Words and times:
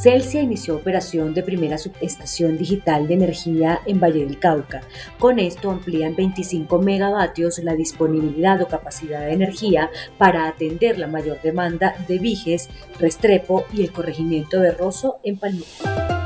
Celsia 0.00 0.42
inició 0.42 0.76
operación 0.76 1.34
de 1.34 1.42
primera 1.42 1.76
subestación 1.76 2.56
digital 2.56 3.08
de 3.08 3.14
energía 3.14 3.80
en 3.84 3.98
Valle 3.98 4.24
del 4.24 4.38
Cauca. 4.38 4.82
Con 5.18 5.40
esto 5.40 5.72
amplían 5.72 6.14
25 6.14 6.78
megavatios 6.78 7.58
la 7.58 7.74
disponibilidad 7.74 8.62
o 8.62 8.68
capacidad 8.68 9.26
de 9.26 9.32
energía 9.32 9.90
para 10.16 10.46
atender 10.46 10.98
la 10.98 11.08
mayor 11.08 11.42
demanda 11.42 11.96
de 12.06 12.18
Viges, 12.18 12.68
Restrepo 13.00 13.64
y 13.72 13.82
el 13.82 13.90
corregimiento 13.90 14.60
de 14.60 14.70
Rosso 14.70 15.18
en 15.24 15.36
Palmira. 15.36 16.17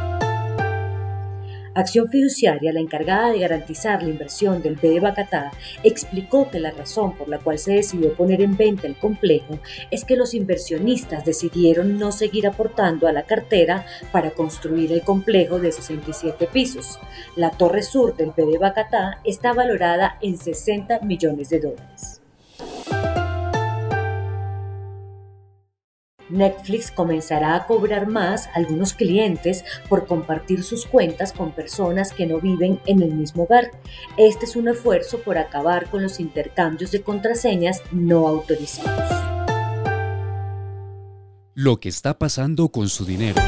Acción 1.74 2.08
Fiduciaria, 2.08 2.70
la 2.72 2.80
encargada 2.80 3.30
de 3.30 3.38
garantizar 3.38 4.02
la 4.02 4.10
inversión 4.10 4.60
del 4.60 4.76
B 4.76 4.90
de 4.90 5.00
Bacatá, 5.00 5.52
explicó 5.82 6.50
que 6.50 6.60
la 6.60 6.70
razón 6.70 7.16
por 7.16 7.28
la 7.28 7.38
cual 7.38 7.58
se 7.58 7.72
decidió 7.72 8.12
poner 8.12 8.42
en 8.42 8.58
venta 8.58 8.86
el 8.86 8.96
complejo 8.96 9.58
es 9.90 10.04
que 10.04 10.16
los 10.16 10.34
inversionistas 10.34 11.24
decidieron 11.24 11.98
no 11.98 12.12
seguir 12.12 12.46
aportando 12.46 13.08
a 13.08 13.12
la 13.12 13.22
cartera 13.22 13.86
para 14.12 14.32
construir 14.32 14.92
el 14.92 15.02
complejo 15.02 15.58
de 15.58 15.72
67 15.72 16.46
pisos. 16.52 16.98
La 17.36 17.50
torre 17.50 17.82
sur 17.82 18.16
del 18.16 18.32
B 18.36 18.44
de 18.44 18.58
Bacatá 18.58 19.20
está 19.24 19.54
valorada 19.54 20.18
en 20.20 20.36
60 20.36 21.00
millones 21.00 21.48
de 21.48 21.60
dólares. 21.60 22.21
Netflix 26.32 26.90
comenzará 26.90 27.54
a 27.54 27.66
cobrar 27.66 28.08
más 28.08 28.46
a 28.48 28.54
algunos 28.54 28.94
clientes 28.94 29.64
por 29.88 30.06
compartir 30.06 30.64
sus 30.64 30.86
cuentas 30.86 31.32
con 31.32 31.52
personas 31.52 32.12
que 32.12 32.26
no 32.26 32.40
viven 32.40 32.80
en 32.86 33.02
el 33.02 33.14
mismo 33.14 33.44
hogar. 33.44 33.70
Este 34.16 34.46
es 34.46 34.56
un 34.56 34.68
esfuerzo 34.68 35.20
por 35.20 35.38
acabar 35.38 35.90
con 35.90 36.02
los 36.02 36.18
intercambios 36.18 36.90
de 36.90 37.02
contraseñas 37.02 37.82
no 37.92 38.26
autorizados. 38.26 39.10
Lo 41.54 41.78
que 41.80 41.90
está 41.90 42.18
pasando 42.18 42.70
con 42.70 42.88
su 42.88 43.04
dinero. 43.04 43.40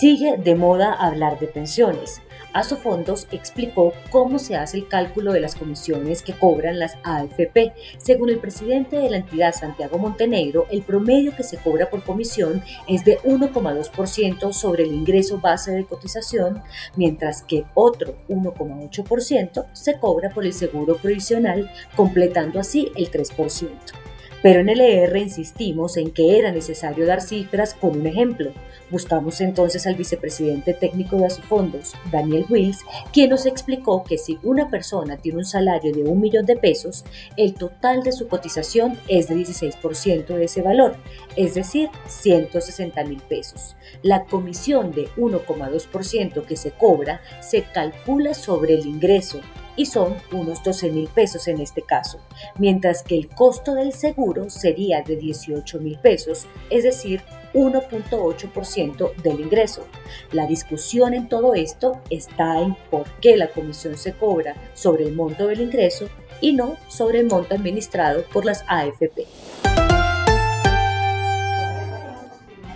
Sigue 0.00 0.36
de 0.36 0.54
moda 0.54 0.92
hablar 0.92 1.38
de 1.38 1.46
pensiones. 1.46 2.20
Asofondos 2.52 3.26
explicó 3.32 3.92
cómo 4.10 4.38
se 4.38 4.56
hace 4.56 4.78
el 4.78 4.88
cálculo 4.88 5.32
de 5.32 5.40
las 5.40 5.54
comisiones 5.54 6.22
que 6.22 6.34
cobran 6.34 6.78
las 6.78 6.96
AFP. 7.02 7.72
Según 7.98 8.30
el 8.30 8.38
presidente 8.38 8.96
de 8.96 9.10
la 9.10 9.18
entidad, 9.18 9.54
Santiago 9.54 9.98
Montenegro, 9.98 10.66
el 10.70 10.82
promedio 10.82 11.34
que 11.34 11.42
se 11.42 11.58
cobra 11.58 11.88
por 11.90 12.02
comisión 12.02 12.62
es 12.88 13.04
de 13.04 13.18
1,2% 13.20 14.52
sobre 14.52 14.84
el 14.84 14.92
ingreso 14.92 15.38
base 15.38 15.72
de 15.72 15.84
cotización, 15.84 16.62
mientras 16.96 17.42
que 17.42 17.64
otro 17.74 18.16
1,8% 18.28 19.66
se 19.72 19.98
cobra 19.98 20.30
por 20.30 20.44
el 20.44 20.52
seguro 20.52 20.96
provisional, 20.96 21.70
completando 21.96 22.60
así 22.60 22.92
el 22.96 23.10
3%. 23.10 24.11
Pero 24.42 24.60
en 24.60 24.68
el 24.68 24.80
ER 24.80 25.16
insistimos 25.16 25.96
en 25.96 26.10
que 26.10 26.38
era 26.38 26.50
necesario 26.50 27.06
dar 27.06 27.20
cifras 27.20 27.74
con 27.74 28.00
un 28.00 28.06
ejemplo. 28.06 28.50
Buscamos 28.90 29.40
entonces 29.40 29.86
al 29.86 29.94
vicepresidente 29.94 30.74
técnico 30.74 31.16
de 31.16 31.26
Asofondos, 31.26 31.94
Daniel 32.10 32.44
Wills, 32.50 32.80
quien 33.12 33.30
nos 33.30 33.46
explicó 33.46 34.04
que 34.04 34.18
si 34.18 34.38
una 34.42 34.68
persona 34.68 35.16
tiene 35.16 35.38
un 35.38 35.44
salario 35.44 35.92
de 35.94 36.02
un 36.02 36.20
millón 36.20 36.44
de 36.44 36.56
pesos, 36.56 37.04
el 37.36 37.54
total 37.54 38.02
de 38.02 38.12
su 38.12 38.28
cotización 38.28 38.98
es 39.08 39.28
de 39.28 39.36
16% 39.36 40.26
de 40.26 40.44
ese 40.44 40.60
valor, 40.60 40.96
es 41.36 41.54
decir, 41.54 41.88
160 42.08 43.04
mil 43.04 43.22
pesos. 43.22 43.76
La 44.02 44.24
comisión 44.24 44.90
de 44.90 45.08
1,2% 45.16 46.44
que 46.44 46.56
se 46.56 46.72
cobra 46.72 47.22
se 47.40 47.62
calcula 47.62 48.34
sobre 48.34 48.74
el 48.74 48.86
ingreso 48.86 49.40
y 49.76 49.86
son 49.86 50.16
unos 50.32 50.62
12 50.62 50.90
mil 50.90 51.08
pesos 51.08 51.48
en 51.48 51.60
este 51.60 51.82
caso, 51.82 52.18
mientras 52.58 53.02
que 53.02 53.16
el 53.16 53.28
costo 53.28 53.74
del 53.74 53.92
seguro 53.92 54.50
sería 54.50 55.02
de 55.02 55.16
18 55.16 55.80
mil 55.80 55.98
pesos, 55.98 56.46
es 56.70 56.84
decir, 56.84 57.22
1.8% 57.54 59.14
del 59.16 59.40
ingreso. 59.40 59.86
La 60.32 60.46
discusión 60.46 61.14
en 61.14 61.28
todo 61.28 61.54
esto 61.54 62.00
está 62.10 62.60
en 62.60 62.74
por 62.90 63.04
qué 63.20 63.36
la 63.36 63.48
comisión 63.48 63.96
se 63.96 64.12
cobra 64.12 64.54
sobre 64.74 65.04
el 65.04 65.14
monto 65.14 65.46
del 65.46 65.60
ingreso 65.60 66.08
y 66.40 66.52
no 66.52 66.76
sobre 66.88 67.20
el 67.20 67.26
monto 67.26 67.54
administrado 67.54 68.24
por 68.32 68.44
las 68.44 68.64
AFP. 68.68 69.26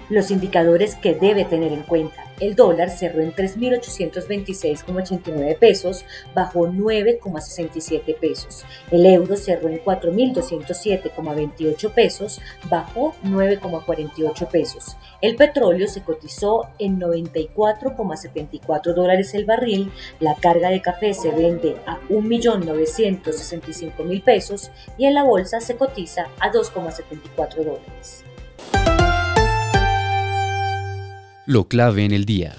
Los 0.08 0.30
indicadores 0.30 0.94
que 0.94 1.14
debe 1.14 1.44
tener 1.44 1.72
en 1.72 1.82
cuenta. 1.82 2.22
El 2.38 2.54
dólar 2.54 2.90
cerró 2.90 3.22
en 3.22 3.34
3.826,89 3.34 5.58
pesos, 5.58 6.04
bajó 6.34 6.68
9,67 6.68 8.14
pesos. 8.18 8.66
El 8.90 9.06
euro 9.06 9.36
cerró 9.36 9.68
en 9.68 9.82
4.207,28 9.82 11.90
pesos, 11.92 12.42
bajó 12.68 13.14
9,48 13.24 14.48
pesos. 14.48 14.98
El 15.22 15.36
petróleo 15.36 15.88
se 15.88 16.02
cotizó 16.02 16.68
en 16.78 17.00
94,74 17.00 18.92
dólares 18.92 19.32
el 19.34 19.46
barril. 19.46 19.90
La 20.20 20.34
carga 20.34 20.68
de 20.68 20.82
café 20.82 21.14
se 21.14 21.30
vende 21.30 21.78
a 21.86 21.98
1.965.000 22.10 24.22
pesos 24.22 24.70
y 24.98 25.06
en 25.06 25.14
la 25.14 25.24
bolsa 25.24 25.60
se 25.60 25.76
cotiza 25.76 26.26
a 26.38 26.52
2,74 26.52 27.64
dólares. 27.64 28.26
Lo 31.46 31.68
clave 31.68 32.04
en 32.04 32.12
el 32.12 32.24
día. 32.24 32.56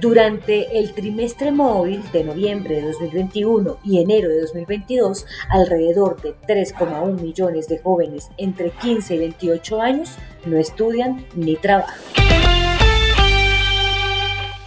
Durante 0.00 0.78
el 0.78 0.92
trimestre 0.92 1.50
móvil 1.50 2.02
de 2.12 2.24
noviembre 2.24 2.74
de 2.74 2.82
2021 2.82 3.78
y 3.84 4.02
enero 4.02 4.28
de 4.28 4.42
2022, 4.42 5.24
alrededor 5.48 6.20
de 6.20 6.34
3,1 6.46 7.20
millones 7.22 7.68
de 7.68 7.78
jóvenes 7.78 8.28
entre 8.36 8.70
15 8.70 9.14
y 9.14 9.18
28 9.18 9.80
años 9.80 10.10
no 10.44 10.58
estudian 10.58 11.24
ni 11.34 11.56
trabajan. 11.56 11.98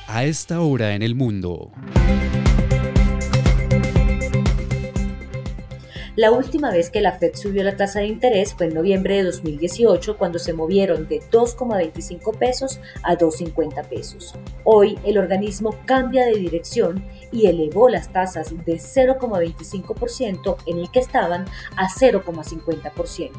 A 0.08 0.24
esta 0.24 0.62
hora 0.62 0.96
en 0.96 1.04
el 1.04 1.14
mundo. 1.14 1.72
La 6.18 6.32
última 6.32 6.72
vez 6.72 6.90
que 6.90 7.00
la 7.00 7.12
Fed 7.12 7.36
subió 7.36 7.64
la 7.64 7.78
tasa 7.78 8.00
de 8.00 8.08
interés 8.08 8.56
fue 8.56 8.66
en 8.66 8.74
noviembre 8.74 9.18
de 9.18 9.24
2018 9.26 10.18
cuando 10.18 10.40
se 10.40 10.52
movieron 10.52 11.08
de 11.08 11.20
2,25 11.20 12.36
pesos 12.40 12.80
a 13.04 13.16
2,50 13.16 13.88
pesos. 13.88 14.34
Hoy 14.64 14.98
el 15.06 15.20
organismo 15.20 15.76
cambia 15.86 16.26
de 16.26 16.34
dirección 16.34 17.06
y 17.32 17.46
elevó 17.46 17.88
las 17.88 18.12
tasas 18.12 18.50
de 18.66 18.78
0,25% 18.78 20.58
en 20.66 20.80
el 20.80 20.90
que 20.90 21.02
estaban 21.02 21.46
a 21.76 21.88
0,50%. 21.88 23.32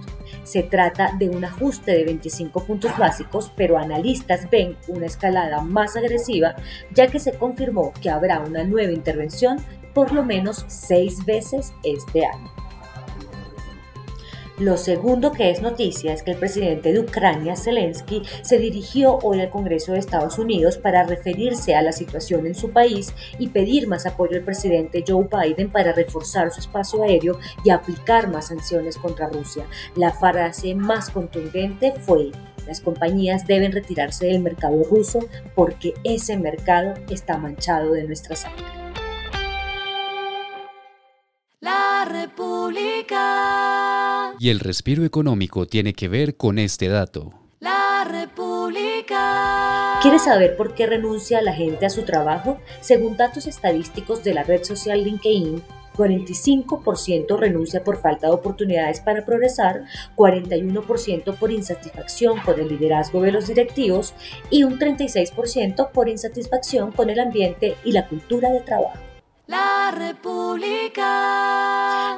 Se 0.44 0.62
trata 0.62 1.16
de 1.18 1.30
un 1.30 1.44
ajuste 1.44 1.90
de 1.90 2.04
25 2.04 2.64
puntos 2.64 2.96
básicos, 2.96 3.50
pero 3.56 3.76
analistas 3.76 4.48
ven 4.52 4.76
una 4.86 5.06
escalada 5.06 5.62
más 5.62 5.96
agresiva 5.96 6.54
ya 6.94 7.08
que 7.08 7.18
se 7.18 7.32
confirmó 7.32 7.92
que 8.00 8.08
habrá 8.08 8.38
una 8.38 8.62
nueva 8.62 8.92
intervención 8.92 9.58
por 9.94 10.12
lo 10.12 10.24
menos 10.24 10.64
seis 10.68 11.24
veces 11.26 11.72
este 11.82 12.24
año. 12.24 12.67
Lo 14.58 14.76
segundo 14.76 15.30
que 15.30 15.50
es 15.50 15.62
noticia 15.62 16.12
es 16.12 16.24
que 16.24 16.32
el 16.32 16.36
presidente 16.36 16.92
de 16.92 16.98
Ucrania, 16.98 17.54
Zelensky, 17.54 18.22
se 18.42 18.58
dirigió 18.58 19.18
hoy 19.22 19.40
al 19.40 19.50
Congreso 19.50 19.92
de 19.92 20.00
Estados 20.00 20.36
Unidos 20.36 20.78
para 20.78 21.04
referirse 21.04 21.76
a 21.76 21.82
la 21.82 21.92
situación 21.92 22.44
en 22.44 22.56
su 22.56 22.70
país 22.70 23.14
y 23.38 23.48
pedir 23.48 23.86
más 23.86 24.04
apoyo 24.04 24.36
al 24.36 24.42
presidente 24.42 25.04
Joe 25.06 25.28
Biden 25.30 25.70
para 25.70 25.92
reforzar 25.92 26.50
su 26.50 26.58
espacio 26.58 27.04
aéreo 27.04 27.38
y 27.62 27.70
aplicar 27.70 28.28
más 28.32 28.48
sanciones 28.48 28.96
contra 28.96 29.28
Rusia. 29.28 29.64
La 29.94 30.10
frase 30.12 30.74
más 30.74 31.10
contundente 31.10 31.92
fue 31.92 32.32
las 32.66 32.80
compañías 32.80 33.46
deben 33.46 33.72
retirarse 33.72 34.26
del 34.26 34.40
mercado 34.40 34.84
ruso 34.84 35.20
porque 35.54 35.94
ese 36.04 36.36
mercado 36.36 36.94
está 37.08 37.38
manchado 37.38 37.92
de 37.92 38.04
nuestra 38.04 38.36
sangre. 38.36 38.77
República. 42.08 43.16
Y 44.38 44.48
el 44.50 44.60
respiro 44.60 45.04
económico 45.04 45.66
tiene 45.66 45.92
que 45.92 46.08
ver 46.08 46.36
con 46.36 46.58
este 46.58 46.88
dato. 46.88 47.32
La 47.60 48.04
República. 48.10 49.98
¿Quieres 50.02 50.24
saber 50.24 50.56
por 50.56 50.74
qué 50.74 50.86
renuncia 50.86 51.42
la 51.42 51.52
gente 51.52 51.86
a 51.86 51.90
su 51.90 52.02
trabajo? 52.04 52.58
Según 52.80 53.16
datos 53.16 53.46
estadísticos 53.46 54.24
de 54.24 54.34
la 54.34 54.44
red 54.44 54.62
social 54.64 55.02
LinkedIn, 55.02 55.62
45% 55.96 57.36
renuncia 57.36 57.82
por 57.82 58.00
falta 58.00 58.28
de 58.28 58.32
oportunidades 58.32 59.00
para 59.00 59.26
progresar, 59.26 59.84
41% 60.16 61.34
por 61.36 61.50
insatisfacción 61.50 62.38
con 62.40 62.60
el 62.60 62.68
liderazgo 62.68 63.20
de 63.20 63.32
los 63.32 63.48
directivos 63.48 64.14
y 64.50 64.62
un 64.62 64.78
36% 64.78 65.90
por 65.90 66.08
insatisfacción 66.08 66.92
con 66.92 67.10
el 67.10 67.18
ambiente 67.18 67.76
y 67.84 67.92
la 67.92 68.06
cultura 68.06 68.50
de 68.50 68.60
trabajo. 68.60 69.07
La 69.48 69.90
República. 69.96 71.00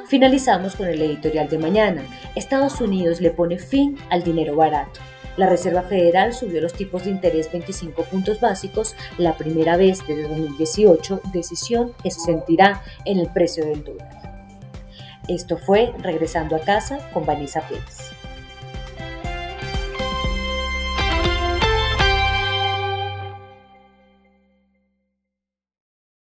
Finalizamos 0.07 0.75
con 0.75 0.87
el 0.89 1.01
editorial 1.01 1.47
de 1.47 1.57
mañana. 1.59 2.03
Estados 2.35 2.81
Unidos 2.81 3.21
le 3.21 3.31
pone 3.31 3.57
fin 3.57 3.97
al 4.09 4.21
dinero 4.21 4.57
barato. 4.57 4.99
La 5.37 5.47
Reserva 5.47 5.83
Federal 5.83 6.33
subió 6.33 6.59
los 6.59 6.73
tipos 6.73 7.05
de 7.05 7.11
interés 7.11 7.49
25 7.49 8.03
puntos 8.03 8.41
básicos 8.41 8.97
la 9.17 9.37
primera 9.37 9.77
vez 9.77 10.05
desde 10.05 10.27
2018, 10.27 11.21
decisión 11.31 11.93
que 12.03 12.11
se 12.11 12.19
sentirá 12.19 12.83
en 13.05 13.17
el 13.17 13.29
precio 13.31 13.65
del 13.65 13.85
dólar. 13.85 14.09
Esto 15.29 15.57
fue 15.57 15.93
Regresando 15.99 16.57
a 16.57 16.59
casa 16.59 16.99
con 17.13 17.25
Vanessa 17.25 17.61
Pérez. 17.61 18.20